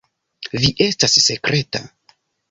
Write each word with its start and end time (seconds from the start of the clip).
Vi 0.61 0.71
estas 0.85 1.17
sekreta. 1.25 1.83